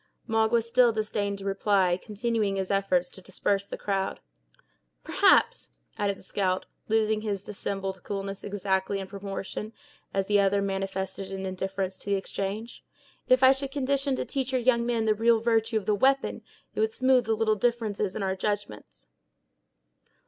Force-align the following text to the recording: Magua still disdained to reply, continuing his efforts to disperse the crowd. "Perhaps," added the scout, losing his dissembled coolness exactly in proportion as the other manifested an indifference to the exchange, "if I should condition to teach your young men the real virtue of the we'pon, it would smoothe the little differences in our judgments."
Magua 0.27 0.63
still 0.63 0.91
disdained 0.91 1.37
to 1.37 1.45
reply, 1.45 1.95
continuing 1.95 2.55
his 2.55 2.71
efforts 2.71 3.07
to 3.09 3.21
disperse 3.21 3.67
the 3.67 3.77
crowd. 3.77 4.19
"Perhaps," 5.03 5.73
added 5.95 6.17
the 6.17 6.23
scout, 6.23 6.65
losing 6.87 7.21
his 7.21 7.45
dissembled 7.45 8.01
coolness 8.01 8.43
exactly 8.43 8.97
in 8.99 9.05
proportion 9.05 9.73
as 10.11 10.25
the 10.25 10.39
other 10.39 10.59
manifested 10.59 11.31
an 11.31 11.45
indifference 11.45 11.99
to 11.99 12.07
the 12.09 12.15
exchange, 12.15 12.83
"if 13.27 13.43
I 13.43 13.51
should 13.51 13.69
condition 13.69 14.15
to 14.15 14.25
teach 14.25 14.51
your 14.51 14.59
young 14.61 14.87
men 14.87 15.05
the 15.05 15.13
real 15.13 15.39
virtue 15.39 15.77
of 15.77 15.85
the 15.85 15.93
we'pon, 15.93 16.41
it 16.73 16.79
would 16.79 16.91
smoothe 16.93 17.25
the 17.25 17.35
little 17.35 17.53
differences 17.53 18.15
in 18.15 18.23
our 18.23 18.35
judgments." 18.35 19.07